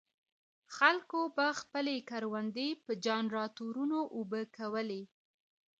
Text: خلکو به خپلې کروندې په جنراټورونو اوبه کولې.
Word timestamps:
خلکو 0.77 1.19
به 1.35 1.47
خپلې 1.61 1.95
کروندې 2.09 2.67
په 2.83 2.91
جنراټورونو 3.05 3.99
اوبه 4.17 4.41
کولې. 4.57 5.03